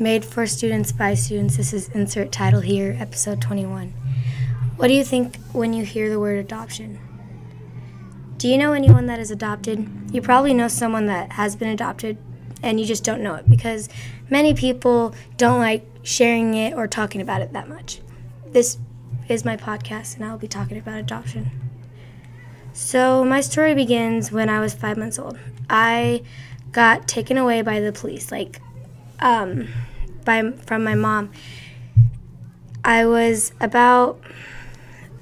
[0.00, 1.56] Made for students by students.
[1.56, 3.92] This is insert title here, episode 21.
[4.76, 7.00] What do you think when you hear the word adoption?
[8.36, 9.90] Do you know anyone that is adopted?
[10.12, 12.16] You probably know someone that has been adopted
[12.62, 13.88] and you just don't know it because
[14.30, 18.00] many people don't like sharing it or talking about it that much.
[18.46, 18.78] This
[19.28, 21.50] is my podcast and I'll be talking about adoption.
[22.72, 25.40] So, my story begins when I was five months old.
[25.68, 26.22] I
[26.70, 28.60] got taken away by the police, like,
[29.20, 29.68] um,
[30.24, 31.30] by from my mom.
[32.84, 34.20] I was about,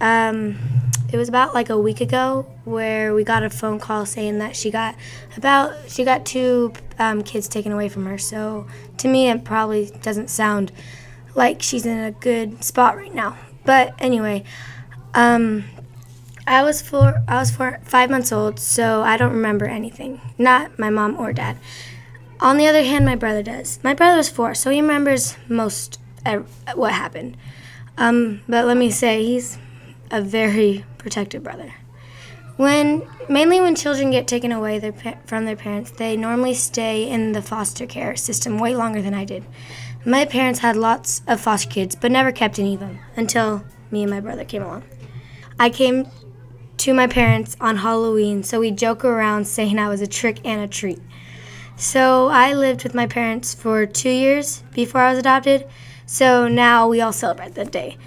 [0.00, 0.56] um,
[1.12, 4.54] it was about like a week ago where we got a phone call saying that
[4.54, 4.94] she got
[5.36, 8.18] about she got two um, kids taken away from her.
[8.18, 8.66] So
[8.98, 10.72] to me, it probably doesn't sound
[11.34, 13.36] like she's in a good spot right now.
[13.64, 14.44] But anyway,
[15.14, 15.64] um,
[16.46, 17.22] I was four.
[17.26, 20.20] I was four, five months old, so I don't remember anything.
[20.38, 21.58] Not my mom or dad.
[22.40, 23.78] On the other hand, my brother does.
[23.82, 27.36] My brother was four, so he remembers most of what happened.
[27.96, 29.58] Um, but let me say, he's
[30.10, 31.72] a very protective brother.
[32.56, 34.92] When mainly when children get taken away their,
[35.26, 39.24] from their parents, they normally stay in the foster care system way longer than I
[39.24, 39.44] did.
[40.04, 44.02] My parents had lots of foster kids, but never kept any of them until me
[44.02, 44.84] and my brother came along.
[45.58, 46.08] I came
[46.78, 50.60] to my parents on Halloween, so we joke around saying I was a trick and
[50.60, 51.00] a treat.
[51.76, 55.66] So I lived with my parents for two years before I was adopted,
[56.06, 57.98] so now we all celebrate that day.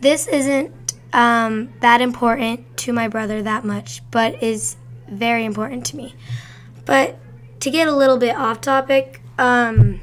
[0.00, 4.76] This isn't um, that important to my brother that much, but is
[5.08, 6.14] very important to me.
[6.84, 7.18] But
[7.60, 10.00] to get a little bit off topic, um,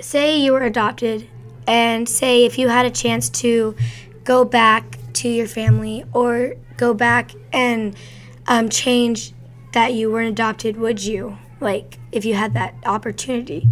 [0.00, 1.26] say you were adopted,
[1.66, 3.74] and say if you had a chance to
[4.22, 7.96] go back to your family or go back and
[8.46, 9.32] um, change
[9.72, 11.38] that you weren't adopted, would you?
[11.62, 13.68] Like, if you had that opportunity?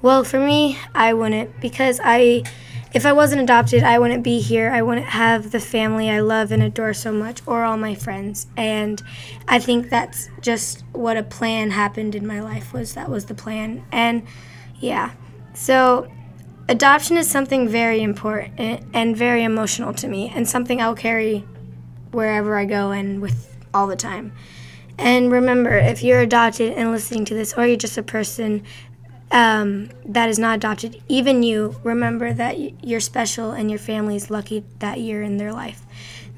[0.00, 2.44] Well, for me, I wouldn't because I,
[2.92, 4.70] if I wasn't adopted, I wouldn't be here.
[4.70, 8.46] I wouldn't have the family I love and adore so much or all my friends.
[8.56, 9.02] And
[9.48, 13.34] I think that's just what a plan happened in my life was that was the
[13.34, 13.84] plan.
[13.92, 14.26] And
[14.80, 15.12] yeah.
[15.54, 16.10] So
[16.68, 21.44] adoption is something very important and very emotional to me and something I'll carry
[22.10, 24.32] wherever I go and with all the time.
[25.02, 28.62] And remember, if you're adopted and listening to this, or you're just a person
[29.32, 34.30] um, that is not adopted, even you, remember that you're special and your family is
[34.30, 35.82] lucky that you're in their life.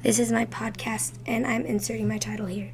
[0.01, 2.71] This is my podcast, and I'm inserting my title here.